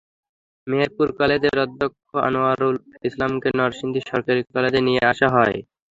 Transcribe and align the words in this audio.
মেহেরপুর 0.67 1.07
কলেজের 1.19 1.55
অধ্যক্ষ 1.65 1.97
আনোয়ারুল 2.27 2.77
ইসলামকে 3.07 3.49
নরসিংদী 3.57 4.01
সরকারি 4.03 4.41
কলেজে 4.47 4.81
নিয়ে 4.87 5.01
আসা 5.11 5.27
হয়। 5.35 5.57